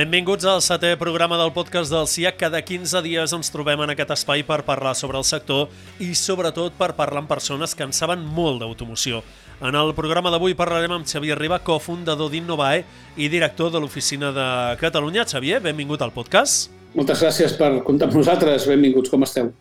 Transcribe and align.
Benvinguts 0.00 0.46
al 0.48 0.62
setè 0.64 0.94
programa 0.96 1.36
del 1.36 1.50
podcast 1.52 1.92
del 1.92 2.06
CIA. 2.08 2.30
Cada 2.40 2.62
15 2.64 3.02
dies 3.04 3.34
ens 3.36 3.50
trobem 3.52 3.82
en 3.84 3.90
aquest 3.92 4.14
espai 4.14 4.40
per 4.48 4.62
parlar 4.64 4.94
sobre 4.96 5.18
el 5.20 5.26
sector 5.28 5.66
i 6.00 6.14
sobretot 6.16 6.72
per 6.78 6.94
parlar 6.96 7.20
amb 7.20 7.28
persones 7.28 7.74
que 7.76 7.84
en 7.84 7.92
saben 7.92 8.22
molt 8.38 8.62
d'automoció. 8.62 9.20
En 9.60 9.76
el 9.76 9.92
programa 9.98 10.32
d'avui 10.32 10.56
parlarem 10.56 10.94
amb 10.96 11.10
Xavier 11.10 11.36
Riba, 11.36 11.60
cofundador 11.66 12.32
d'Innovae 12.32 12.80
i 13.20 13.28
director 13.28 13.74
de 13.74 13.82
l'Oficina 13.82 14.32
de 14.32 14.48
Catalunya. 14.80 15.26
Xavier, 15.28 15.60
benvingut 15.60 16.00
al 16.00 16.14
podcast. 16.16 16.70
Moltes 16.96 17.20
gràcies 17.20 17.58
per 17.60 17.74
comptar 17.84 18.08
amb 18.08 18.22
nosaltres. 18.22 18.70
Benvinguts, 18.72 19.12
com 19.12 19.28
esteu? 19.28 19.52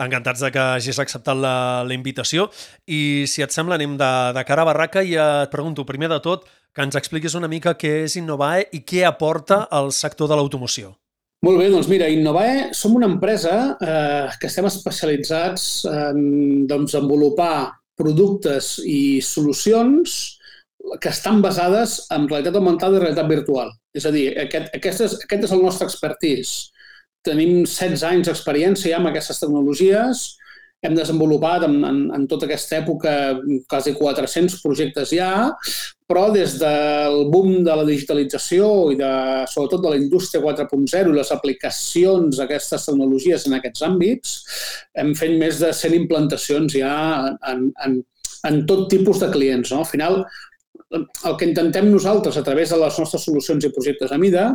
Encantats 0.00 0.40
de 0.44 0.50
que 0.54 0.64
hagis 0.78 0.98
acceptat 1.02 1.36
la, 1.36 1.82
la 1.86 1.94
invitació 1.96 2.48
i 2.86 3.28
si 3.28 3.44
et 3.44 3.52
sembla 3.54 3.76
anem 3.76 3.98
de, 4.00 4.10
de 4.36 4.44
cara 4.48 4.64
a 4.64 4.68
barraca 4.68 5.04
i 5.04 5.14
et 5.18 5.52
pregunto 5.52 5.86
primer 5.88 6.10
de 6.12 6.20
tot 6.24 6.48
que 6.72 6.84
ens 6.84 6.96
expliquis 6.96 7.36
una 7.36 7.50
mica 7.52 7.76
què 7.76 8.02
és 8.06 8.16
Innovae 8.16 8.64
i 8.72 8.80
què 8.88 9.04
aporta 9.04 9.66
al 9.70 9.92
sector 9.92 10.30
de 10.30 10.38
l'automoció. 10.38 10.94
Molt 11.42 11.58
bé, 11.58 11.68
doncs 11.72 11.88
mira, 11.90 12.08
Innovae 12.08 12.68
som 12.76 12.94
una 12.96 13.08
empresa 13.10 13.76
eh, 13.82 14.28
que 14.38 14.48
estem 14.48 14.68
especialitzats 14.68 15.84
en 15.90 16.20
doncs, 16.70 16.94
desenvolupar 16.94 17.72
productes 17.98 18.76
i 18.86 19.20
solucions 19.26 20.38
que 21.02 21.10
estan 21.10 21.42
basades 21.42 22.00
en 22.14 22.28
realitat 22.30 22.56
augmentada 22.58 22.98
i 22.98 23.02
realitat 23.02 23.28
virtual. 23.30 23.72
És 23.94 24.06
a 24.08 24.12
dir, 24.14 24.30
aquest, 24.40 24.70
aquest, 24.78 25.02
és, 25.06 25.16
aquest 25.26 25.48
és 25.48 25.54
el 25.54 25.62
nostre 25.66 25.86
expertise 25.90 26.71
tenim 27.26 27.62
16 27.64 28.04
anys 28.08 28.30
d'experiència 28.30 28.92
ja 28.92 29.00
amb 29.00 29.10
aquestes 29.10 29.40
tecnologies, 29.42 30.24
hem 30.82 30.96
desenvolupat 30.98 31.62
en, 31.68 31.76
en, 31.86 31.98
en 32.10 32.26
tota 32.26 32.48
aquesta 32.48 32.80
època 32.80 33.12
quasi 33.70 33.92
400 33.94 34.58
projectes 34.64 35.12
ja, 35.14 35.30
però 36.10 36.26
des 36.34 36.56
del 36.58 37.20
boom 37.30 37.62
de 37.62 37.76
la 37.78 37.86
digitalització 37.86 38.66
i 38.92 38.98
de, 38.98 39.12
sobretot 39.48 39.84
de 39.84 39.92
la 39.94 40.00
indústria 40.00 40.42
4.0 40.42 41.12
i 41.12 41.16
les 41.16 41.30
aplicacions 41.34 42.40
d'aquestes 42.40 42.88
tecnologies 42.88 43.46
en 43.46 43.56
aquests 43.60 43.84
àmbits, 43.86 44.32
hem 44.98 45.14
fet 45.18 45.36
més 45.38 45.62
de 45.62 45.70
100 45.70 46.00
implantacions 46.02 46.74
ja 46.82 46.96
en, 47.52 47.68
en, 47.86 48.00
en 48.50 48.64
tot 48.66 48.88
tipus 48.90 49.22
de 49.22 49.30
clients. 49.30 49.70
No? 49.70 49.84
Al 49.84 49.90
final, 49.92 50.24
el 50.92 51.36
que 51.38 51.46
intentem 51.46 51.88
nosaltres 51.88 52.36
a 52.36 52.42
través 52.44 52.74
de 52.74 52.80
les 52.82 52.98
nostres 52.98 53.22
solucions 53.24 53.64
i 53.64 53.70
projectes 53.72 54.10
a 54.12 54.18
mida 54.20 54.50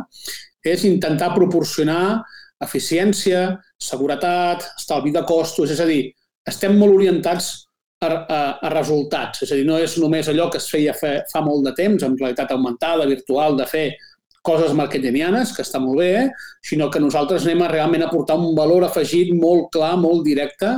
és 0.62 0.84
intentar 0.84 1.32
proporcionar 1.34 2.20
eficiència, 2.64 3.42
seguretat, 3.78 4.66
estalvi 4.78 5.12
de 5.14 5.22
costos, 5.28 5.72
és 5.74 5.80
a 5.80 5.86
dir, 5.88 6.02
estem 6.48 6.76
molt 6.78 6.96
orientats 6.96 7.50
a, 8.00 8.08
a, 8.08 8.40
a 8.62 8.70
resultats. 8.74 9.42
És 9.44 9.52
a 9.52 9.58
dir, 9.58 9.66
no 9.68 9.78
és 9.78 9.96
només 10.02 10.28
allò 10.30 10.48
que 10.52 10.60
es 10.60 10.68
feia 10.70 10.94
fe, 10.96 11.18
fa 11.32 11.42
molt 11.44 11.66
de 11.68 11.74
temps, 11.78 12.04
amb 12.04 12.20
realitat 12.20 12.54
augmentada, 12.54 13.08
virtual, 13.10 13.58
de 13.58 13.66
fer 13.68 13.86
coses 14.48 14.72
marketingianes, 14.76 15.52
que 15.54 15.64
està 15.66 15.80
molt 15.82 16.00
bé, 16.00 16.28
sinó 16.64 16.88
que 16.92 17.02
nosaltres 17.02 17.44
anem 17.44 17.66
a 17.66 17.72
realment 17.72 18.06
a 18.06 18.10
portar 18.12 18.38
un 18.40 18.54
valor 18.56 18.86
afegit 18.86 19.34
molt 19.36 19.68
clar, 19.74 19.96
molt 20.00 20.24
directe 20.26 20.70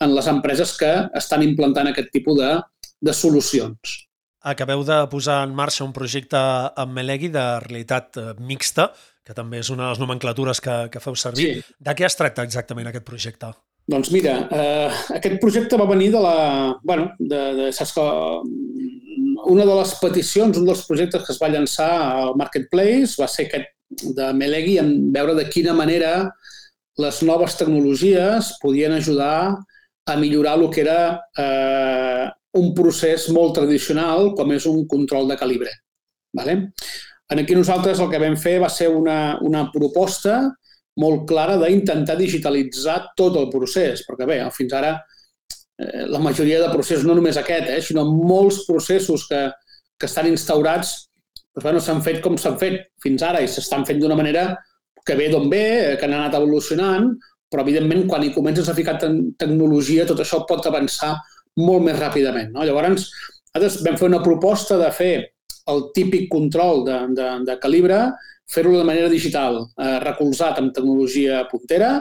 en 0.00 0.14
les 0.14 0.28
empreses 0.30 0.72
que 0.80 0.92
estan 1.18 1.44
implantant 1.44 1.90
aquest 1.90 2.08
tipus 2.14 2.38
de, 2.38 2.54
de 3.04 3.16
solucions. 3.16 3.98
Acabeu 4.40 4.80
de 4.88 4.96
posar 5.12 5.42
en 5.44 5.52
marxa 5.52 5.84
un 5.84 5.92
projecte 5.92 6.38
amb 6.40 6.94
Melegui 6.96 7.28
de 7.28 7.44
realitat 7.66 8.16
eh, 8.16 8.30
mixta, 8.40 8.88
que 9.30 9.36
també 9.38 9.62
és 9.62 9.70
una 9.70 9.86
de 9.86 9.94
les 9.94 10.02
nomenclatures 10.02 10.60
que, 10.64 10.76
que 10.90 11.02
feu 11.02 11.14
servir. 11.14 11.50
Sí. 11.60 11.74
De 11.78 11.94
què 11.94 12.06
es 12.08 12.18
tracta 12.18 12.42
exactament 12.46 12.90
aquest 12.90 13.06
projecte? 13.06 13.52
Doncs 13.90 14.10
mira, 14.14 14.34
eh, 14.50 15.02
aquest 15.16 15.38
projecte 15.42 15.78
va 15.78 15.88
venir 15.88 16.10
de 16.14 16.22
la... 16.22 16.36
bueno, 16.86 17.10
de, 17.18 17.40
de, 17.58 17.68
saps 17.74 17.94
que 17.96 18.06
una 19.50 19.66
de 19.66 19.76
les 19.78 19.94
peticions, 20.02 20.58
un 20.58 20.66
dels 20.68 20.82
projectes 20.86 21.24
que 21.24 21.32
es 21.34 21.40
va 21.42 21.50
llançar 21.50 21.90
al 21.96 22.34
Marketplace 22.38 23.18
va 23.20 23.28
ser 23.30 23.48
aquest 23.48 23.70
de 24.18 24.32
Melegui 24.36 24.76
en 24.78 24.92
veure 25.14 25.34
de 25.38 25.48
quina 25.50 25.74
manera 25.74 26.30
les 27.00 27.22
noves 27.26 27.56
tecnologies 27.58 28.52
podien 28.62 28.92
ajudar 28.94 29.56
a 30.06 30.16
millorar 30.20 30.56
el 30.58 30.68
que 30.70 30.82
era 30.84 31.00
eh, 31.38 32.26
un 32.60 32.74
procés 32.74 33.28
molt 33.34 33.56
tradicional 33.58 34.34
com 34.38 34.52
és 34.54 34.66
un 34.70 34.84
control 34.90 35.30
de 35.30 35.38
calibre. 35.40 35.72
Vale? 36.36 36.56
En 37.30 37.38
aquí 37.38 37.54
nosaltres 37.54 38.00
el 38.02 38.10
que 38.10 38.18
vam 38.18 38.36
fer 38.40 38.58
va 38.62 38.70
ser 38.72 38.88
una, 38.90 39.38
una 39.46 39.68
proposta 39.70 40.40
molt 41.00 41.26
clara 41.28 41.56
d'intentar 41.60 42.16
digitalitzar 42.18 42.98
tot 43.18 43.38
el 43.38 43.48
procés, 43.52 44.02
perquè 44.08 44.26
bé, 44.26 44.40
fins 44.54 44.74
ara 44.74 44.96
eh, 44.98 46.06
la 46.10 46.18
majoria 46.22 46.58
de 46.62 46.72
processos, 46.72 47.06
no 47.06 47.14
només 47.14 47.38
aquest, 47.38 47.70
eh, 47.70 47.80
sinó 47.84 48.04
molts 48.10 48.64
processos 48.66 49.28
que, 49.30 49.44
que 49.96 50.10
estan 50.10 50.28
instaurats 50.32 50.96
doncs, 51.54 51.64
bueno, 51.64 51.80
s'han 51.82 52.02
fet 52.02 52.20
com 52.24 52.36
s'han 52.38 52.58
fet 52.58 52.90
fins 53.02 53.22
ara 53.26 53.40
i 53.42 53.48
s'estan 53.50 53.86
fent 53.86 54.02
d'una 54.02 54.18
manera 54.18 54.52
que 55.06 55.16
ve 55.18 55.30
d'on 55.30 55.48
ve, 55.50 55.64
eh, 55.92 55.96
que 55.98 56.06
han 56.06 56.18
anat 56.18 56.36
evolucionant, 56.38 57.12
però 57.50 57.64
evidentment 57.64 58.06
quan 58.10 58.22
hi 58.22 58.34
comences 58.34 58.68
a 58.68 58.76
ficar 58.76 58.98
tecnologia 59.00 60.06
tot 60.06 60.20
això 60.22 60.44
pot 60.46 60.66
avançar 60.66 61.16
molt 61.58 61.82
més 61.86 61.98
ràpidament. 61.98 62.52
No? 62.54 62.66
Llavors, 62.66 63.08
nosaltres 63.54 63.82
vam 63.86 63.98
fer 63.98 64.10
una 64.10 64.22
proposta 64.22 64.78
de 64.78 64.90
fer 64.94 65.14
el 65.72 65.86
típic 65.96 66.28
control 66.32 66.84
de, 66.86 66.98
de, 67.18 67.28
de 67.46 67.56
calibre, 67.62 68.00
fer-lo 68.50 68.78
de 68.78 68.86
manera 68.88 69.10
digital, 69.12 69.62
eh, 69.78 69.98
recolzat 70.02 70.58
amb 70.58 70.74
tecnologia 70.74 71.44
puntera, 71.50 71.98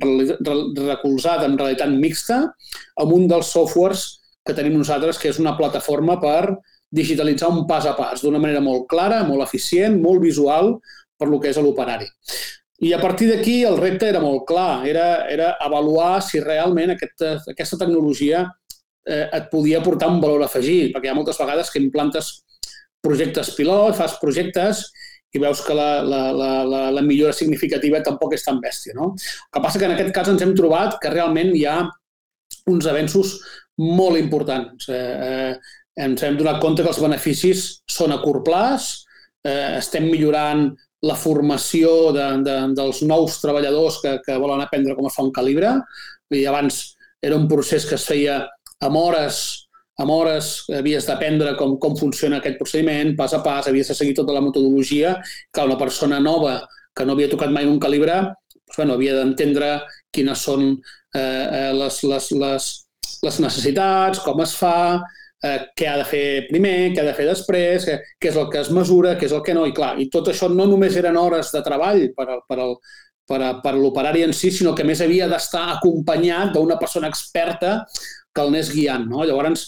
recolzat 0.00 1.44
amb 1.44 1.60
realitat 1.60 1.92
mixta, 1.92 2.40
amb 3.02 3.12
un 3.12 3.26
dels 3.28 3.50
softwares 3.52 4.06
que 4.46 4.56
tenim 4.56 4.78
nosaltres, 4.78 5.18
que 5.20 5.28
és 5.28 5.40
una 5.42 5.56
plataforma 5.58 6.16
per 6.20 6.56
digitalitzar 6.90 7.50
un 7.52 7.66
pas 7.68 7.86
a 7.86 7.92
pas, 7.98 8.22
d'una 8.22 8.40
manera 8.42 8.62
molt 8.64 8.88
clara, 8.90 9.22
molt 9.26 9.44
eficient, 9.44 10.00
molt 10.02 10.22
visual, 10.24 10.74
per 11.18 11.28
lo 11.28 11.38
que 11.38 11.52
és 11.52 11.60
l'operari. 11.60 12.08
I 12.80 12.94
a 12.96 13.00
partir 13.00 13.28
d'aquí 13.28 13.60
el 13.68 13.76
repte 13.76 14.08
era 14.08 14.22
molt 14.24 14.46
clar, 14.48 14.86
era, 14.88 15.26
era 15.28 15.52
avaluar 15.60 16.22
si 16.24 16.40
realment 16.40 16.94
aquesta, 16.94 17.34
aquesta 17.52 17.76
tecnologia 17.82 18.46
eh, 19.04 19.26
et 19.28 19.50
podia 19.52 19.82
portar 19.84 20.08
un 20.08 20.20
valor 20.22 20.46
afegit, 20.46 20.94
perquè 20.94 21.10
hi 21.10 21.12
ha 21.12 21.18
moltes 21.18 21.38
vegades 21.38 21.70
que 21.70 21.82
implantes 21.82 22.32
projectes 23.04 23.54
pilot, 23.56 23.96
fas 23.98 24.18
projectes 24.20 24.84
i 25.32 25.38
veus 25.38 25.62
que 25.62 25.74
la, 25.76 26.02
la, 26.02 26.20
la, 26.34 26.50
la, 26.66 26.82
la 26.90 27.02
millora 27.06 27.32
significativa 27.36 28.02
tampoc 28.02 28.34
és 28.34 28.44
tan 28.46 28.58
bèstia. 28.62 28.96
No? 28.98 29.12
El 29.14 29.52
que 29.54 29.62
passa 29.62 29.78
que 29.78 29.86
en 29.86 29.94
aquest 29.94 30.12
cas 30.14 30.30
ens 30.32 30.42
hem 30.42 30.56
trobat 30.58 30.98
que 31.02 31.12
realment 31.12 31.54
hi 31.54 31.64
ha 31.70 31.78
uns 32.70 32.88
avenços 32.90 33.36
molt 33.80 34.18
importants. 34.18 34.88
Eh, 34.90 34.96
eh, 34.96 35.76
ens 36.00 36.22
hem 36.26 36.36
donat 36.38 36.60
compte 36.62 36.82
que 36.82 36.90
els 36.90 37.02
beneficis 37.02 37.64
són 37.90 38.14
a 38.14 38.20
curt 38.24 38.44
plaç, 38.46 38.90
eh, 39.46 39.78
estem 39.78 40.08
millorant 40.10 40.68
la 41.06 41.16
formació 41.16 42.10
de, 42.12 42.26
de, 42.44 42.56
dels 42.76 43.02
nous 43.08 43.38
treballadors 43.40 44.00
que, 44.02 44.18
que 44.24 44.36
volen 44.40 44.60
aprendre 44.60 44.96
com 44.96 45.08
es 45.08 45.16
fa 45.16 45.24
un 45.24 45.32
calibre. 45.32 45.76
I 46.34 46.44
abans 46.46 46.82
era 47.24 47.38
un 47.38 47.48
procés 47.48 47.86
que 47.88 47.96
es 47.96 48.06
feia 48.08 48.42
amb 48.84 48.98
hores 49.00 49.40
amb 50.00 50.14
hores, 50.14 50.50
havies 50.72 51.06
d'aprendre 51.08 51.54
com, 51.58 51.76
com 51.82 51.96
funciona 51.98 52.40
aquest 52.40 52.58
procediment, 52.60 53.14
pas 53.18 53.34
a 53.36 53.42
pas, 53.44 53.68
havies 53.68 53.90
de 53.92 53.96
seguir 53.96 54.14
tota 54.16 54.34
la 54.36 54.42
metodologia, 54.44 55.16
que 55.52 55.66
una 55.66 55.78
persona 55.80 56.20
nova 56.20 56.60
que 56.96 57.06
no 57.06 57.16
havia 57.16 57.30
tocat 57.30 57.52
mai 57.52 57.68
un 57.68 57.80
calibre, 57.82 58.16
doncs, 58.24 58.76
bueno, 58.76 58.96
havia 58.96 59.16
d'entendre 59.18 59.72
quines 60.14 60.44
són 60.46 60.70
eh, 60.72 61.20
eh, 61.20 61.72
les, 61.76 62.02
les, 62.08 62.30
les, 62.42 62.68
les 63.26 63.40
necessitats, 63.44 64.22
com 64.24 64.40
es 64.44 64.54
fa, 64.56 65.02
eh, 65.44 65.58
què 65.76 65.88
ha 65.90 65.98
de 66.00 66.06
fer 66.08 66.24
primer, 66.48 66.92
què 66.94 67.02
ha 67.02 67.08
de 67.10 67.16
fer 67.16 67.28
després, 67.28 67.86
què, 67.86 67.98
què 68.20 68.32
és 68.32 68.40
el 68.40 68.48
que 68.52 68.62
es 68.62 68.72
mesura, 68.74 69.16
què 69.18 69.28
és 69.28 69.36
el 69.36 69.44
que 69.46 69.56
no, 69.56 69.66
i 69.68 69.76
clar, 69.76 69.94
i 70.00 70.08
tot 70.12 70.32
això 70.32 70.48
no 70.52 70.68
només 70.70 70.96
eren 71.00 71.18
hores 71.20 71.52
de 71.54 71.62
treball 71.66 72.06
per, 72.16 72.28
al, 72.28 72.44
per, 72.48 72.58
al, 72.64 72.76
per, 73.30 73.40
a, 73.46 73.52
per 73.62 73.74
l'operari 73.76 74.24
en 74.26 74.34
si, 74.36 74.52
sinó 74.54 74.74
que 74.76 74.86
més 74.86 75.02
havia 75.04 75.28
d'estar 75.30 75.66
acompanyat 75.76 76.54
d'una 76.56 76.78
persona 76.80 77.10
experta 77.10 77.80
que 78.34 78.42
el 78.42 78.52
anés 78.52 78.70
guiant. 78.72 79.06
No? 79.10 79.24
Llavors, 79.26 79.66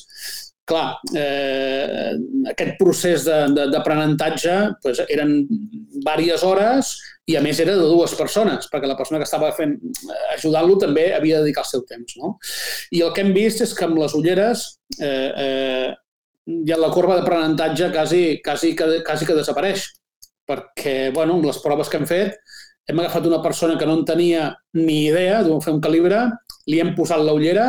clar, 0.69 0.99
eh, 1.19 2.13
aquest 2.53 2.77
procés 2.81 3.25
d'aprenentatge 3.27 4.59
pues, 4.83 5.03
eren 5.09 5.41
diverses 5.49 6.45
hores 6.47 6.93
i 7.31 7.37
a 7.39 7.43
més 7.45 7.61
era 7.63 7.75
de 7.79 7.87
dues 7.87 8.15
persones, 8.19 8.69
perquè 8.71 8.89
la 8.91 8.99
persona 8.99 9.21
que 9.21 9.29
estava 9.29 9.53
fent 9.57 9.77
ajudant-lo 10.35 10.79
també 10.83 11.11
havia 11.15 11.39
de 11.39 11.47
dedicar 11.47 11.65
el 11.67 11.71
seu 11.71 11.85
temps. 11.89 12.17
No? 12.19 12.37
I 12.91 13.03
el 13.07 13.13
que 13.15 13.25
hem 13.25 13.33
vist 13.37 13.63
és 13.65 13.75
que 13.79 13.87
amb 13.87 13.99
les 14.03 14.15
ulleres 14.19 14.67
eh, 14.99 15.31
eh, 15.47 15.89
ja 16.69 16.79
la 16.79 16.91
corba 16.95 17.19
d'aprenentatge 17.19 17.93
quasi, 17.95 18.23
quasi, 18.45 18.75
que, 18.79 19.03
quasi 19.07 19.29
que 19.29 19.39
desapareix, 19.39 19.87
perquè 20.49 21.13
bueno, 21.15 21.39
amb 21.39 21.47
les 21.47 21.63
proves 21.63 21.91
que 21.91 22.01
hem 22.01 22.09
fet 22.11 22.39
hem 22.91 22.99
agafat 22.99 23.27
una 23.29 23.43
persona 23.43 23.77
que 23.79 23.87
no 23.87 23.95
en 24.01 24.05
tenia 24.05 24.49
ni 24.75 25.05
idea 25.07 25.43
d'on 25.47 25.63
fer 25.63 25.75
un 25.75 25.83
calibre 25.83 26.25
li 26.71 26.79
hem 26.83 26.93
posat 26.95 27.23
la 27.25 27.35
ullera 27.35 27.67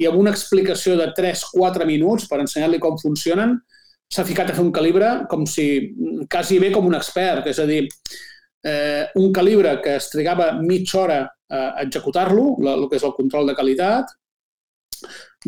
i 0.00 0.08
amb 0.08 0.18
una 0.20 0.32
explicació 0.34 0.96
de 0.98 1.10
3-4 1.16 1.86
minuts 1.88 2.26
per 2.30 2.40
ensenyar-li 2.42 2.80
com 2.82 2.98
funcionen, 3.00 3.56
s'ha 4.12 4.26
ficat 4.28 4.50
a 4.50 4.56
fer 4.56 4.64
un 4.64 4.72
calibre 4.74 5.12
com 5.30 5.46
si, 5.48 5.66
quasi 6.30 6.58
bé 6.60 6.72
com 6.74 6.88
un 6.88 6.98
expert, 6.98 7.46
és 7.48 7.60
a 7.62 7.66
dir, 7.68 7.86
eh, 8.66 9.06
un 9.20 9.30
calibre 9.32 9.78
que 9.84 9.96
es 10.00 10.10
trigava 10.12 10.52
mitja 10.58 11.00
hora 11.00 11.20
a 11.52 11.82
executar-lo, 11.84 12.56
el 12.64 12.88
que 12.88 12.96
és 12.96 13.04
el 13.04 13.14
control 13.16 13.50
de 13.50 13.56
qualitat, 13.56 14.12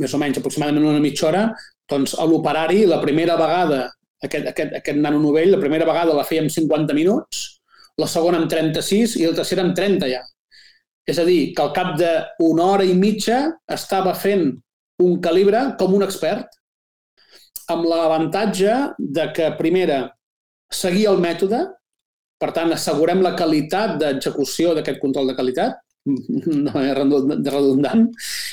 més 0.00 0.14
o 0.14 0.20
menys 0.20 0.40
aproximadament 0.40 0.84
una 0.90 1.02
mitja 1.02 1.28
hora, 1.30 1.44
doncs 1.90 2.16
a 2.18 2.26
l'operari 2.28 2.84
la 2.88 3.00
primera 3.02 3.36
vegada, 3.40 3.86
aquest, 4.24 4.48
aquest, 4.52 4.74
aquest 4.80 5.00
nano 5.00 5.20
novell, 5.22 5.52
la 5.54 5.60
primera 5.62 5.88
vegada 5.88 6.16
la 6.16 6.26
fèiem 6.28 6.48
50 6.52 6.96
minuts, 6.96 7.44
la 8.00 8.08
segona 8.10 8.40
amb 8.40 8.50
36 8.50 9.18
i 9.20 9.28
la 9.28 9.36
tercera 9.38 9.64
amb 9.64 9.76
30 9.76 10.10
ja. 10.10 10.22
És 11.08 11.20
a 11.20 11.24
dir, 11.28 11.52
que 11.54 11.62
al 11.62 11.72
cap 11.76 11.94
d'una 12.00 12.66
hora 12.72 12.84
i 12.88 12.94
mitja 12.96 13.40
estava 13.70 14.14
fent 14.16 14.50
un 15.04 15.16
calibre 15.20 15.60
com 15.78 15.96
un 15.96 16.04
expert, 16.06 16.48
amb 17.72 17.86
l'avantatge 17.88 18.74
de 18.98 19.30
que, 19.36 19.50
primera, 19.58 20.02
seguir 20.72 21.08
el 21.10 21.20
mètode, 21.22 21.64
per 22.40 22.50
tant, 22.56 22.72
assegurem 22.74 23.22
la 23.24 23.34
qualitat 23.38 23.98
d'execució 24.00 24.74
d'aquest 24.76 25.00
control 25.00 25.30
de 25.30 25.36
qualitat, 25.38 25.80
no 26.64 26.80
és 26.82 26.92
redundant, 26.96 28.06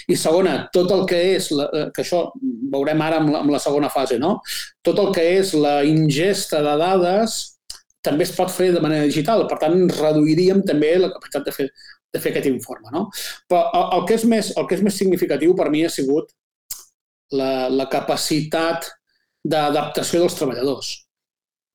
i 0.08 0.16
segona, 0.16 0.56
tot 0.72 0.92
el 0.96 1.04
que 1.10 1.20
és, 1.34 1.50
la, 1.56 1.68
eh, 1.76 1.88
que 1.96 2.04
això 2.06 2.24
veurem 2.72 3.02
ara 3.04 3.20
amb 3.20 3.34
la, 3.34 3.42
amb 3.44 3.52
la 3.52 3.60
segona 3.64 3.90
fase, 3.92 4.20
no? 4.22 4.38
tot 4.86 5.00
el 5.04 5.12
que 5.16 5.26
és 5.42 5.52
la 5.60 5.82
ingesta 5.88 6.62
de 6.64 6.78
dades 6.80 7.42
també 8.02 8.26
es 8.26 8.32
pot 8.34 8.50
fer 8.50 8.72
de 8.74 8.82
manera 8.82 9.06
digital, 9.06 9.44
per 9.50 9.60
tant, 9.62 9.76
reduiríem 10.00 10.64
també 10.66 10.96
la 10.98 11.12
capacitat 11.12 11.50
de 11.50 11.56
fer, 11.58 11.68
de 12.12 12.20
fer 12.20 12.32
aquest 12.34 12.50
informe. 12.52 12.92
No? 12.94 13.08
Però 13.50 13.68
el, 13.72 13.86
el, 13.98 14.08
que 14.08 14.18
és 14.20 14.26
més, 14.28 14.52
el 14.58 14.68
que 14.68 14.78
és 14.78 14.84
més 14.86 14.98
significatiu 14.98 15.56
per 15.58 15.70
mi 15.74 15.86
ha 15.86 15.92
sigut 15.92 16.32
la, 17.36 17.70
la 17.72 17.88
capacitat 17.92 18.90
d'adaptació 19.48 20.24
dels 20.24 20.36
treballadors. 20.38 20.92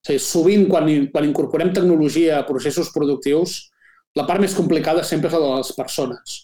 És 0.06 0.12
dir, 0.12 0.20
sovint, 0.22 0.68
quan, 0.70 0.86
quan 1.10 1.26
incorporem 1.26 1.72
tecnologia 1.74 2.38
a 2.38 2.46
processos 2.46 2.92
productius, 2.94 3.58
la 4.16 4.26
part 4.28 4.40
més 4.40 4.54
complicada 4.54 5.02
sempre 5.04 5.28
és 5.28 5.34
la 5.34 5.42
de 5.42 5.56
les 5.58 5.72
persones, 5.76 6.36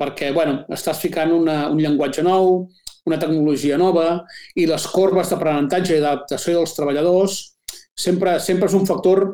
perquè 0.00 0.32
bueno, 0.34 0.62
estàs 0.72 1.02
ficant 1.02 1.34
una, 1.34 1.66
un 1.70 1.82
llenguatge 1.82 2.24
nou, 2.24 2.64
una 3.06 3.18
tecnologia 3.20 3.76
nova, 3.78 4.24
i 4.58 4.64
les 4.66 4.86
corbes 4.90 5.28
d'aprenentatge 5.30 5.94
i 5.94 6.00
d'adaptació 6.00 6.56
dels 6.58 6.74
treballadors 6.74 7.36
sempre, 7.96 8.38
sempre 8.40 8.70
és 8.70 8.74
un 8.76 8.88
factor 8.88 9.26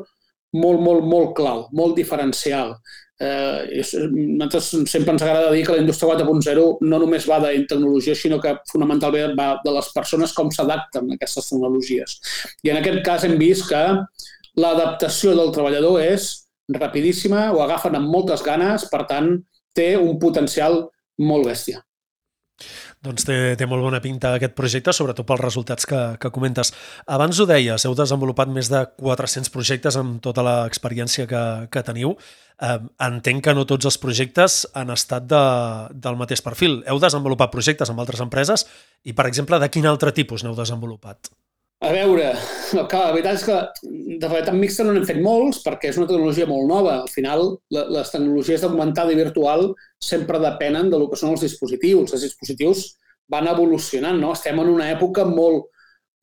molt, 0.53 0.81
molt, 0.81 1.05
molt 1.09 1.33
clau, 1.37 1.65
molt 1.73 1.97
diferencial. 1.97 2.75
Eh, 3.23 3.81
nosaltres 4.09 4.69
sempre 4.89 5.13
ens 5.13 5.23
agrada 5.23 5.51
dir 5.53 5.63
que 5.65 5.75
la 5.75 5.83
indústria 5.83 6.15
4.0 6.17 6.65
no 6.81 6.99
només 6.99 7.27
va 7.29 7.39
de 7.43 7.53
tecnologia, 7.69 8.15
sinó 8.17 8.39
que 8.41 8.55
fonamentalment 8.71 9.35
va 9.37 9.49
de 9.63 9.73
les 9.75 9.89
persones 9.95 10.33
com 10.35 10.51
s'adapten 10.51 11.09
a 11.09 11.17
aquestes 11.17 11.51
tecnologies. 11.51 12.17
I 12.63 12.73
en 12.73 12.81
aquest 12.81 13.03
cas 13.05 13.27
hem 13.27 13.37
vist 13.39 13.69
que 13.69 13.83
l'adaptació 14.59 15.37
del 15.37 15.53
treballador 15.55 16.01
és 16.03 16.29
rapidíssima, 16.73 17.49
ho 17.51 17.63
agafen 17.63 17.97
amb 17.99 18.11
moltes 18.11 18.43
ganes, 18.45 18.87
per 18.91 19.05
tant, 19.09 19.35
té 19.73 19.93
un 19.97 20.19
potencial 20.21 20.83
molt 21.19 21.49
bèstia. 21.49 21.81
Doncs 23.03 23.25
té, 23.27 23.35
té 23.59 23.65
molt 23.67 23.83
bona 23.83 23.99
pinta 23.99 24.31
aquest 24.37 24.53
projecte, 24.55 24.93
sobretot 24.95 25.27
pels 25.27 25.41
resultats 25.41 25.87
que, 25.89 25.99
que 26.23 26.31
comentes. 26.31 26.71
Abans 27.11 27.41
ho 27.41 27.47
deies, 27.49 27.83
heu 27.83 27.95
desenvolupat 27.99 28.47
més 28.47 28.69
de 28.71 28.79
400 29.01 29.51
projectes 29.51 29.97
amb 29.99 30.21
tota 30.23 30.45
l'experiència 30.47 31.27
que, 31.27 31.43
que 31.73 31.83
teniu. 31.83 32.15
Eh, 32.63 32.77
entenc 33.03 33.43
que 33.43 33.55
no 33.57 33.67
tots 33.67 33.89
els 33.91 33.99
projectes 33.99 34.61
han 34.79 34.93
estat 34.95 35.27
de, 35.27 35.43
del 36.05 36.19
mateix 36.19 36.45
perfil. 36.45 36.79
Heu 36.87 37.01
desenvolupat 37.03 37.51
projectes 37.51 37.91
amb 37.91 37.99
altres 37.99 38.23
empreses 38.23 38.63
i, 39.03 39.11
per 39.11 39.27
exemple, 39.27 39.59
de 39.59 39.71
quin 39.73 39.89
altre 39.89 40.15
tipus 40.15 40.47
n'heu 40.47 40.55
desenvolupat? 40.55 41.33
A 41.83 41.91
veure, 41.91 42.29
no, 42.77 42.85
clar, 42.87 43.09
la 43.09 43.15
veritat 43.17 43.41
és 43.41 43.43
que 43.43 43.89
de 44.23 44.29
realitat 44.31 44.55
mixta 44.55 44.85
no 44.87 44.95
n'hem 44.95 45.05
fet 45.07 45.19
molts 45.23 45.59
perquè 45.65 45.91
és 45.91 45.99
una 45.99 46.07
tecnologia 46.09 46.47
molt 46.49 46.69
nova. 46.69 46.95
Al 47.03 47.11
final, 47.11 47.57
les 47.73 48.11
tecnologies 48.13 48.63
d'augmentada 48.63 49.13
i 49.13 49.19
virtual 49.19 49.69
sempre 49.99 50.39
depenen 50.43 50.89
de 50.91 50.99
lo 51.01 51.09
que 51.11 51.19
són 51.19 51.35
els 51.35 51.43
dispositius. 51.43 52.15
Els 52.15 52.25
dispositius 52.29 52.87
van 53.31 53.49
evolucionant, 53.51 54.19
no? 54.19 54.33
Estem 54.35 54.59
en 54.63 54.71
una 54.71 54.89
època 54.93 55.25
molt, 55.27 55.69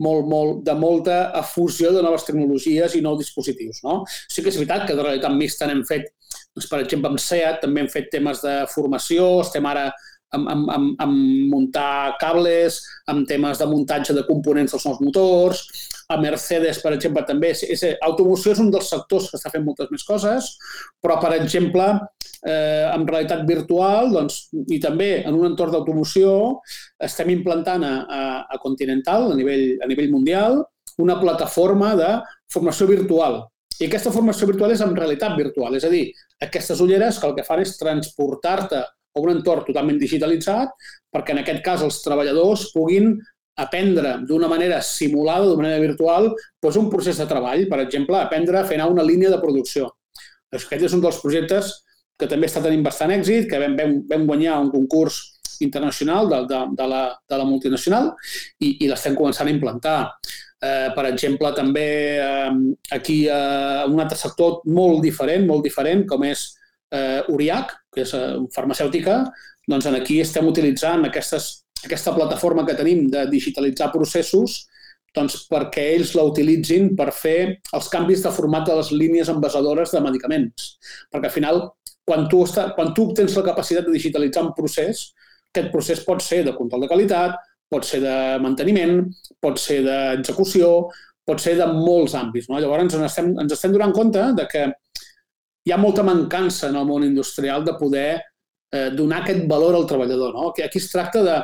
molt, 0.00 0.28
molt, 0.28 0.62
de 0.66 0.74
molta 0.78 1.18
efusió 1.40 1.92
de 1.92 2.02
noves 2.04 2.24
tecnologies 2.28 2.96
i 2.96 3.02
nous 3.04 3.20
dispositius. 3.20 3.82
No? 3.84 4.00
Sí 4.08 4.42
que 4.42 4.52
és 4.52 4.58
veritat 4.60 4.86
que 4.88 4.96
de 4.96 5.04
realitat 5.04 5.36
mixta 5.36 5.68
n'hem 5.68 5.84
fet, 5.88 6.08
doncs, 6.54 6.68
per 6.70 6.82
exemple, 6.84 7.12
amb 7.12 7.20
SEAT 7.20 7.60
també 7.64 7.84
hem 7.84 7.92
fet 7.92 8.08
temes 8.12 8.40
de 8.44 8.56
formació, 8.72 9.28
estem 9.44 9.68
ara 9.68 9.90
amb, 10.36 10.48
amb, 10.48 10.68
amb, 10.72 10.90
amb 11.04 11.52
muntar 11.52 12.16
cables, 12.22 12.80
amb 13.10 13.28
temes 13.28 13.60
de 13.60 13.68
muntatge 13.68 14.16
de 14.16 14.26
components 14.28 14.76
dels 14.76 14.86
nous 14.88 15.02
motors, 15.04 15.64
a 16.10 16.16
Mercedes, 16.20 16.80
per 16.82 16.92
exemple, 16.96 17.22
també. 17.28 17.52
És, 17.54 17.62
és, 17.76 17.84
automoció 18.06 18.54
és 18.54 18.62
un 18.62 18.70
dels 18.74 18.90
sectors 18.90 19.28
que 19.30 19.38
està 19.38 19.52
fent 19.52 19.64
moltes 19.66 19.90
més 19.94 20.04
coses, 20.06 20.48
però, 21.02 21.20
per 21.22 21.32
exemple, 21.36 21.86
eh, 22.42 22.88
en 22.90 23.06
realitat 23.06 23.44
virtual 23.48 24.10
doncs, 24.16 24.42
i 24.72 24.80
també 24.82 25.12
en 25.22 25.38
un 25.38 25.52
entorn 25.52 25.76
d'automoció 25.76 26.34
estem 27.06 27.30
implantant 27.36 27.86
a, 27.86 27.94
a, 28.02 28.20
a 28.56 28.60
Continental, 28.62 29.30
a 29.30 29.38
nivell, 29.38 29.66
a 29.84 29.88
nivell 29.90 30.10
mundial, 30.12 30.60
una 31.00 31.18
plataforma 31.20 31.94
de 31.96 32.12
formació 32.52 32.90
virtual. 32.90 33.44
I 33.80 33.86
aquesta 33.86 34.12
formació 34.12 34.50
virtual 34.50 34.74
és 34.74 34.82
en 34.84 34.96
realitat 34.96 35.38
virtual, 35.38 35.78
és 35.78 35.86
a 35.86 35.92
dir, 35.92 36.08
aquestes 36.44 36.82
ulleres 36.84 37.20
que 37.20 37.30
el 37.30 37.36
que 37.38 37.46
fan 37.46 37.62
és 37.62 37.78
transportar-te 37.80 38.82
o 39.14 39.22
un 39.24 39.32
entorn 39.32 39.64
totalment 39.66 39.98
digitalitzat 39.98 40.74
perquè 41.10 41.34
en 41.34 41.42
aquest 41.42 41.62
cas 41.66 41.82
els 41.86 41.98
treballadors 42.04 42.68
puguin 42.74 43.14
aprendre 43.64 44.16
d'una 44.26 44.48
manera 44.48 44.80
simulada, 44.84 45.46
d'una 45.46 45.66
manera 45.66 45.82
virtual, 45.82 46.30
doncs 46.62 46.78
un 46.80 46.90
procés 46.92 47.20
de 47.20 47.28
treball, 47.30 47.66
per 47.70 47.80
exemple, 47.84 48.18
aprendre 48.18 48.60
a 48.60 48.66
fer 48.68 48.80
una 48.86 49.06
línia 49.06 49.30
de 49.32 49.40
producció. 49.42 49.90
Aquest 50.50 50.88
és 50.88 50.96
un 50.96 51.02
dels 51.04 51.20
projectes 51.22 51.74
que 52.20 52.28
també 52.28 52.48
està 52.50 52.62
tenint 52.64 52.82
bastant 52.84 53.12
èxit, 53.14 53.48
que 53.50 53.60
vam, 53.60 53.76
vam, 53.78 53.98
vam 54.10 54.26
guanyar 54.28 54.58
un 54.60 54.70
concurs 54.72 55.20
internacional 55.64 56.28
de, 56.28 56.44
de, 56.48 56.60
de, 56.76 56.86
la, 56.88 57.02
de 57.28 57.38
la 57.40 57.46
multinacional 57.48 58.10
i, 58.60 58.78
i 58.84 58.88
l'estem 58.88 59.16
començant 59.16 59.48
a 59.48 59.54
implantar. 59.54 59.98
Eh, 60.60 60.88
per 60.96 61.06
exemple, 61.08 61.52
també 61.56 61.86
eh, 62.20 62.50
aquí 62.96 63.22
eh, 63.28 63.84
un 63.88 64.00
altre 64.00 64.18
sector 64.20 64.60
molt 64.68 65.00
diferent, 65.04 65.46
molt 65.48 65.64
diferent, 65.64 66.04
com 66.08 66.24
és 66.28 66.46
eh, 66.92 67.22
Uriac, 67.32 67.72
que 67.94 68.04
és 68.04 68.12
eh, 68.16 68.36
farmacèutica, 68.54 69.22
doncs 69.70 69.88
aquí 69.92 70.20
estem 70.20 70.48
utilitzant 70.50 71.06
aquestes, 71.08 71.50
aquesta 71.84 72.14
plataforma 72.14 72.66
que 72.66 72.76
tenim 72.78 73.06
de 73.12 73.26
digitalitzar 73.30 73.90
processos 73.94 74.64
doncs 75.16 75.40
perquè 75.50 75.86
ells 75.96 76.12
la 76.14 76.24
utilitzin 76.28 76.92
per 76.98 77.10
fer 77.14 77.38
els 77.74 77.88
canvis 77.90 78.22
de 78.22 78.32
format 78.34 78.66
de 78.68 78.76
les 78.78 78.92
línies 78.94 79.30
envasadores 79.32 79.90
de 79.94 80.02
medicaments. 80.04 80.74
Perquè 81.10 81.30
al 81.30 81.34
final, 81.34 81.62
quan 82.06 82.28
tu, 82.30 82.44
està, 82.46 82.68
quan 82.76 82.92
tu 82.94 83.08
tens 83.16 83.34
la 83.36 83.46
capacitat 83.48 83.88
de 83.88 83.94
digitalitzar 83.96 84.44
un 84.46 84.54
procés, 84.56 85.08
aquest 85.50 85.70
procés 85.72 86.04
pot 86.06 86.22
ser 86.22 86.44
de 86.46 86.54
control 86.54 86.84
de 86.86 86.90
qualitat, 86.90 87.38
pot 87.70 87.86
ser 87.86 88.00
de 88.04 88.16
manteniment, 88.42 89.00
pot 89.42 89.58
ser 89.58 89.80
d'execució, 89.86 90.90
pot 91.26 91.42
ser 91.42 91.56
de 91.58 91.66
molts 91.70 92.14
àmbits. 92.18 92.48
No? 92.50 92.58
Llavors 92.62 92.86
ens 92.86 93.10
estem, 93.10 93.34
ens 93.38 93.54
estem 93.54 93.74
donant 93.74 93.94
compte 93.94 94.30
de 94.38 94.46
que 94.50 94.68
hi 95.66 95.74
ha 95.74 95.78
molta 95.78 96.06
mancança 96.06 96.70
en 96.70 96.78
el 96.80 96.86
món 96.88 97.04
industrial 97.06 97.66
de 97.66 97.74
poder 97.78 98.10
eh, 98.16 98.88
donar 98.94 99.22
aquest 99.22 99.42
valor 99.50 99.76
al 99.78 99.86
treballador. 99.90 100.34
No? 100.34 100.52
Aquí 100.54 100.78
es 100.78 100.88
tracta 100.90 101.22
de, 101.26 101.36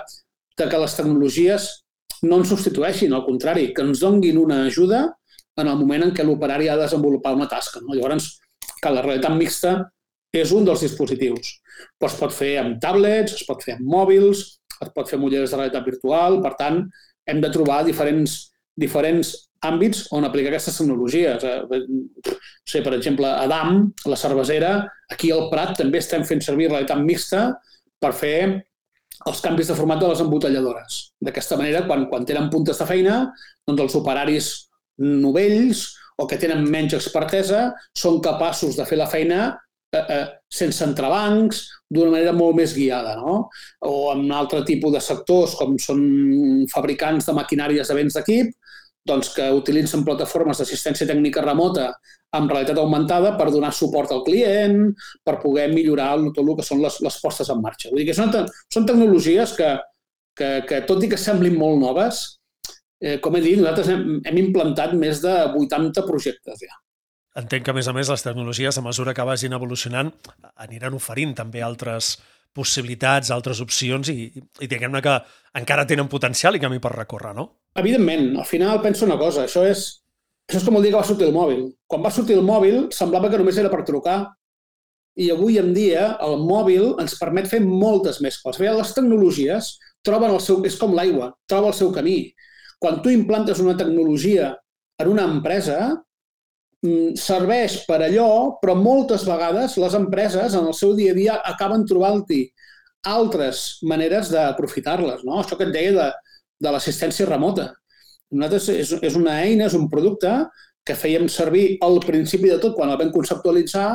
de 0.57 0.69
que 0.71 0.81
les 0.81 0.97
tecnologies 0.97 1.69
no 2.23 2.41
ens 2.41 2.51
substitueixin, 2.53 3.13
al 3.13 3.27
contrari, 3.27 3.71
que 3.77 3.85
ens 3.85 4.01
donguin 4.01 4.39
una 4.41 4.63
ajuda 4.67 5.05
en 5.61 5.69
el 5.69 5.79
moment 5.79 6.07
en 6.07 6.15
què 6.17 6.25
l'operari 6.25 6.69
ha 6.69 6.77
de 6.77 6.87
desenvolupar 6.87 7.35
una 7.37 7.49
tasca. 7.49 7.83
No? 7.85 7.95
Llavors, 7.97 8.37
que 8.83 8.93
la 8.93 9.05
realitat 9.05 9.37
mixta 9.37 9.77
és 10.37 10.53
un 10.53 10.67
dels 10.67 10.83
dispositius. 10.85 11.57
Però 11.99 12.11
es 12.11 12.19
pot 12.19 12.35
fer 12.35 12.57
amb 12.61 12.81
tablets, 12.83 13.37
es 13.37 13.47
pot 13.49 13.63
fer 13.65 13.77
amb 13.77 13.89
mòbils, 13.93 14.45
es 14.77 14.93
pot 14.95 15.09
fer 15.09 15.19
amb 15.19 15.29
ulleres 15.29 15.53
de 15.53 15.61
realitat 15.61 15.85
virtual, 15.87 16.41
per 16.45 16.55
tant, 16.61 16.83
hem 17.27 17.41
de 17.43 17.51
trobar 17.53 17.83
diferents, 17.87 18.37
diferents 18.77 19.33
àmbits 19.67 20.05
on 20.15 20.27
aplicar 20.29 20.53
aquestes 20.53 20.77
tecnologies. 20.81 21.45
Eh, 21.45 21.81
no 21.89 22.69
sé, 22.69 22.83
per 22.85 22.95
exemple, 22.97 23.29
Adam, 23.29 23.87
la 24.09 24.21
cervesera, 24.21 24.73
aquí 25.13 25.33
al 25.33 25.49
Prat 25.53 25.77
també 25.81 26.03
estem 26.03 26.25
fent 26.29 26.45
servir 26.45 26.71
realitat 26.71 27.01
mixta 27.03 27.47
per 28.01 28.13
fer 28.17 28.39
els 29.25 29.40
canvis 29.44 29.70
de 29.70 29.76
format 29.78 30.00
de 30.00 30.08
les 30.11 30.23
embotelladores. 30.23 30.99
D'aquesta 31.25 31.56
manera, 31.56 31.85
quan, 31.88 32.06
quan 32.11 32.26
tenen 32.28 32.50
puntes 32.52 32.78
de 32.80 32.87
feina, 32.88 33.20
doncs 33.66 33.87
els 33.87 33.96
operaris 34.00 34.50
novells 35.00 35.87
o 36.20 36.26
que 36.28 36.38
tenen 36.40 36.64
menys 36.68 36.96
expertesa 36.96 37.70
són 37.96 38.20
capaços 38.25 38.76
de 38.76 38.85
fer 38.88 38.99
la 39.00 39.08
feina 39.08 39.40
eh, 39.92 40.02
eh, 40.02 40.26
sense 40.52 40.85
entrebancs, 40.85 41.64
d'una 41.92 42.12
manera 42.14 42.32
molt 42.37 42.56
més 42.58 42.75
guiada. 42.76 43.16
No? 43.20 43.46
O 43.87 43.96
en 44.12 44.25
un 44.26 44.32
altre 44.37 44.62
tipus 44.68 44.94
de 44.94 45.02
sectors, 45.04 45.56
com 45.58 45.76
són 45.80 46.00
fabricants 46.73 47.28
de 47.28 47.37
maquinàries 47.37 47.88
de 47.88 47.99
béns 47.99 48.16
d'equip, 48.16 48.52
doncs, 49.07 49.33
que 49.37 49.49
utilitzen 49.55 50.05
plataformes 50.07 50.61
d'assistència 50.61 51.09
tècnica 51.09 51.45
remota 51.45 51.91
amb 52.37 52.51
realitat 52.51 52.79
augmentada 52.83 53.35
per 53.39 53.51
donar 53.55 53.73
suport 53.75 54.13
al 54.13 54.25
client, 54.27 54.91
per 55.25 55.39
poder 55.43 55.69
millorar 55.73 56.15
tot 56.29 56.43
el 56.43 56.55
que 56.59 56.67
són 56.67 56.83
les, 56.85 56.99
les 57.05 57.21
postes 57.23 57.51
en 57.53 57.63
marxa. 57.63 57.91
Vull 57.93 58.03
dir 58.03 58.09
que 58.11 58.17
són, 58.19 58.33
són 58.73 58.89
tecnologies 58.89 59.55
que, 59.59 59.71
que, 60.37 60.51
que, 60.69 60.83
tot 60.89 61.05
i 61.05 61.11
que 61.13 61.21
semblin 61.21 61.57
molt 61.59 61.81
noves, 61.83 62.25
eh, 63.01 63.19
com 63.23 63.37
he 63.37 63.45
dit, 63.45 63.61
nosaltres 63.61 63.93
hem, 63.95 64.19
hem 64.27 64.43
implantat 64.43 64.97
més 64.99 65.23
de 65.25 65.37
80 65.55 66.05
projectes 66.09 66.67
ja. 66.67 66.77
Entenc 67.37 67.67
que, 67.67 67.73
a 67.75 67.77
més 67.77 67.89
a 67.89 67.93
més, 67.93 68.09
les 68.09 68.23
tecnologies, 68.25 68.79
a 68.81 68.83
mesura 68.85 69.13
que 69.13 69.25
vagin 69.29 69.53
evolucionant, 69.53 70.09
aniran 70.65 70.95
oferint 70.97 71.35
també 71.37 71.61
altres 71.61 72.15
possibilitats, 72.57 73.31
altres 73.35 73.61
opcions 73.61 74.09
i, 74.11 74.33
i 74.33 74.71
diguem-ne 74.71 75.05
que 75.05 75.15
encara 75.61 75.87
tenen 75.89 76.09
potencial 76.09 76.57
i 76.57 76.63
camí 76.63 76.81
per 76.83 76.97
recórrer, 76.97 77.37
no? 77.37 77.51
Evidentment, 77.77 78.33
al 78.41 78.49
final 78.49 78.81
penso 78.83 79.05
una 79.05 79.21
cosa, 79.21 79.45
això 79.45 79.63
és, 79.69 79.87
Això 80.47 80.61
és 80.61 80.67
com 80.69 80.77
el 80.79 80.85
dia 80.85 80.93
que 80.95 81.01
va 81.01 81.07
sortir 81.07 81.27
el 81.27 81.35
mòbil. 81.35 81.63
Quan 81.91 82.05
va 82.05 82.11
sortir 82.15 82.37
el 82.39 82.45
mòbil 82.47 82.85
semblava 82.95 83.31
que 83.33 83.39
només 83.41 83.57
era 83.59 83.71
per 83.73 83.83
trucar 83.87 84.19
i 85.19 85.31
avui 85.33 85.57
en 85.59 85.73
dia 85.75 86.13
el 86.23 86.37
mòbil 86.45 86.93
ens 87.03 87.17
permet 87.19 87.49
fer 87.51 87.59
moltes 87.65 88.21
més 88.23 88.37
coses. 88.43 88.61
Veure, 88.63 88.79
les 88.79 88.93
tecnologies 88.95 89.73
troben 90.07 90.35
el 90.37 90.43
seu... 90.45 90.61
És 90.69 90.77
com 90.79 90.95
l'aigua, 90.95 91.33
troba 91.51 91.73
el 91.73 91.77
seu 91.79 91.91
camí. 91.95 92.19
Quan 92.79 93.01
tu 93.03 93.11
implantes 93.11 93.63
una 93.65 93.75
tecnologia 93.81 94.53
en 95.03 95.11
una 95.11 95.25
empresa, 95.27 95.97
serveix 97.21 97.81
per 97.88 98.00
allò, 98.05 98.59
però 98.61 98.76
moltes 98.78 99.25
vegades 99.28 99.76
les 99.81 99.97
empreses 99.99 100.55
en 100.55 100.69
el 100.69 100.76
seu 100.76 100.95
dia 100.99 101.14
a 101.14 101.19
dia 101.19 101.38
acaben 101.55 101.87
trobant-hi 101.88 102.43
altres 103.07 103.78
maneres 103.87 104.31
d'aprofitar-les. 104.33 105.25
No? 105.25 105.40
Això 105.40 105.59
que 105.59 105.69
et 105.69 105.75
deia 105.75 105.95
de, 105.97 106.07
de 106.62 106.73
l'assistència 106.75 107.28
remota. 107.28 107.71
Nosaltres 108.35 108.69
és, 108.75 108.93
és 109.07 109.19
una 109.19 109.38
eina, 109.45 109.69
és 109.69 109.76
un 109.78 109.87
producte 109.90 110.33
que 110.87 110.99
fèiem 110.99 111.26
servir 111.31 111.78
al 111.83 111.99
principi 112.02 112.50
de 112.50 112.59
tot, 112.62 112.75
quan 112.76 112.90
el 112.90 112.99
vam 112.99 113.12
conceptualitzar, 113.14 113.88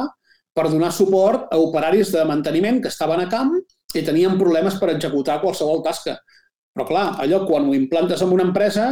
per 0.52 0.68
donar 0.68 0.92
suport 0.92 1.48
a 1.52 1.60
operaris 1.60 2.12
de 2.12 2.24
manteniment 2.28 2.82
que 2.84 2.92
estaven 2.92 3.24
a 3.24 3.30
camp 3.32 3.54
i 3.96 4.04
tenien 4.04 4.38
problemes 4.40 4.76
per 4.80 4.92
executar 4.92 5.40
qualsevol 5.44 5.80
tasca. 5.86 6.18
Però 6.76 6.88
clar, 6.88 7.06
allò 7.24 7.44
quan 7.48 7.68
ho 7.68 7.76
implantes 7.76 8.24
en 8.24 8.34
una 8.36 8.48
empresa, 8.48 8.90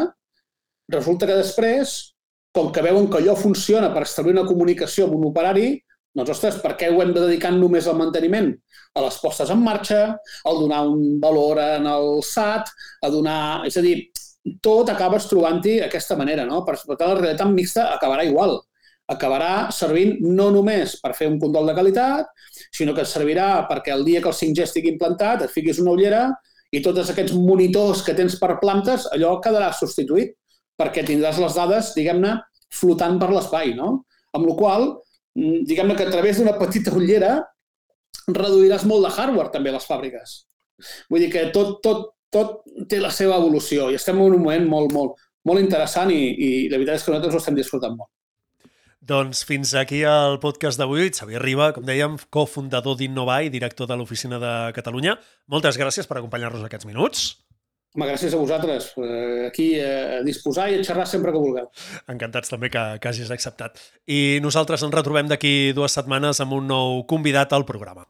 resulta 0.91 1.27
que 1.27 1.37
després, 1.39 2.13
com 2.55 2.71
que 2.73 2.83
veuen 2.85 3.09
que 3.09 3.19
allò 3.19 3.35
funciona 3.37 3.91
per 3.93 4.03
establir 4.07 4.35
una 4.35 4.47
comunicació 4.47 5.07
amb 5.07 5.17
un 5.19 5.27
operari, 5.29 5.73
doncs, 6.15 6.31
ostres, 6.33 6.57
per 6.63 6.73
què 6.77 6.89
ho 6.89 7.01
hem 7.03 7.13
de 7.13 7.25
dedicar 7.27 7.51
només 7.55 7.87
al 7.87 7.99
manteniment? 7.99 8.49
A 8.97 9.03
les 9.05 9.19
postes 9.21 9.51
en 9.53 9.61
marxa, 9.61 9.99
a 10.17 10.53
donar 10.57 10.81
un 10.89 11.19
valor 11.21 11.61
en 11.61 11.85
el 11.89 12.23
SAT, 12.25 12.71
a 13.05 13.11
donar... 13.13 13.41
És 13.69 13.77
a 13.77 13.85
dir, 13.85 14.09
tot 14.65 14.89
acabes 14.89 15.27
trobant-hi 15.29 15.77
aquesta 15.85 16.17
manera, 16.17 16.47
no? 16.49 16.63
Per 16.65 16.79
tant, 16.79 17.05
la 17.05 17.19
realitat 17.19 17.53
mixta 17.53 17.91
acabarà 17.93 18.25
igual 18.27 18.57
acabarà 19.09 19.69
servint 19.73 20.19
no 20.21 20.49
només 20.53 20.95
per 21.01 21.15
fer 21.17 21.27
un 21.31 21.39
control 21.41 21.69
de 21.69 21.73
qualitat, 21.77 22.27
sinó 22.75 22.93
que 22.93 23.07
servirà 23.09 23.65
perquè 23.69 23.93
el 23.95 24.05
dia 24.05 24.21
que 24.21 24.29
el 24.29 24.37
5G 24.37 24.67
estigui 24.67 24.93
implantat 24.93 25.45
et 25.45 25.53
fiquis 25.53 25.79
una 25.81 25.95
ullera 25.95 26.27
i 26.69 26.81
tots 26.85 27.09
aquests 27.09 27.33
monitors 27.33 28.03
que 28.05 28.13
tens 28.13 28.37
per 28.37 28.59
plantes, 28.61 29.07
allò 29.15 29.39
quedarà 29.41 29.71
substituït 29.73 30.35
perquè 30.79 31.03
tindràs 31.05 31.39
les 31.41 31.55
dades, 31.57 31.93
diguem-ne, 31.97 32.37
flotant 32.73 33.17
per 33.21 33.31
l'espai, 33.33 33.73
no? 33.77 34.03
Amb 34.37 34.47
la 34.47 34.57
qual 34.57 34.85
mm, 34.89 35.63
diguem-ne 35.69 35.97
que 35.97 36.07
a 36.07 36.13
través 36.13 36.39
d'una 36.39 36.57
petita 36.59 36.93
ullera 36.95 37.39
reduiràs 38.29 38.85
molt 38.89 39.07
de 39.07 39.13
hardware 39.15 39.51
també 39.53 39.73
les 39.73 39.87
fàbriques. 39.89 40.37
Vull 41.09 41.25
dir 41.25 41.31
que 41.33 41.47
tot, 41.55 41.79
tot, 41.85 42.13
tot 42.31 42.61
té 42.89 43.01
la 43.01 43.11
seva 43.11 43.39
evolució 43.41 43.89
i 43.89 43.97
estem 43.99 44.19
en 44.19 44.29
un 44.29 44.39
moment 44.39 44.69
molt, 44.69 44.93
molt, 44.95 45.19
molt 45.49 45.61
interessant 45.61 46.13
i, 46.13 46.21
i 46.29 46.49
la 46.69 46.77
veritat 46.77 46.99
és 46.99 47.05
que 47.05 47.13
nosaltres 47.13 47.35
ho 47.35 47.43
estem 47.43 47.57
disfrutant 47.57 47.97
molt. 47.97 48.11
Doncs 49.09 49.41
fins 49.47 49.71
aquí 49.79 50.03
el 50.05 50.37
podcast 50.43 50.77
d'avui. 50.77 51.07
Xavier 51.15 51.41
Riba, 51.41 51.71
com 51.73 51.85
dèiem, 51.87 52.19
cofundador 52.29 52.97
d'Innovar 52.99 53.41
i 53.47 53.49
director 53.49 53.89
de 53.89 53.97
l'Oficina 53.97 54.37
de 54.43 54.53
Catalunya. 54.75 55.15
Moltes 55.49 55.79
gràcies 55.81 56.05
per 56.05 56.19
acompanyar-nos 56.19 56.67
aquests 56.67 56.85
minuts. 56.85 57.31
Home, 57.95 58.05
gràcies 58.05 58.35
a 58.35 58.37
vosaltres. 58.37 58.91
Eh, 59.01 59.47
aquí 59.47 59.71
a 59.81 60.21
disposar 60.25 60.67
i 60.69 60.77
a 60.77 60.83
xerrar 60.85 61.07
sempre 61.09 61.33
que 61.33 61.41
vulgueu. 61.41 61.71
Encantats 62.13 62.53
també 62.53 62.69
que, 62.69 62.83
que 63.01 63.09
hagis 63.09 63.31
acceptat. 63.33 63.81
I 64.05 64.37
nosaltres 64.45 64.85
ens 64.85 64.93
retrobem 64.93 65.31
d'aquí 65.31 65.73
dues 65.73 65.97
setmanes 65.97 66.41
amb 66.45 66.53
un 66.59 66.69
nou 66.69 67.01
convidat 67.09 67.55
al 67.57 67.65
programa. 67.65 68.05